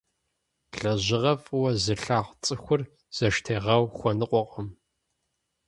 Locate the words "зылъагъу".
1.83-2.35